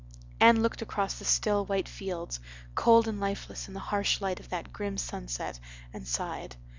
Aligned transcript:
Anne 0.39 0.63
looked 0.63 0.81
across 0.81 1.19
the 1.19 1.25
still, 1.25 1.63
white 1.63 1.87
fields, 1.87 2.39
cold 2.73 3.07
and 3.07 3.19
lifeless 3.19 3.67
in 3.67 3.75
the 3.75 3.79
harsh 3.79 4.19
light 4.19 4.39
of 4.39 4.49
that 4.49 4.73
grim 4.73 4.97
sunset, 4.97 5.59
and 5.93 6.07
sighed. 6.07 6.55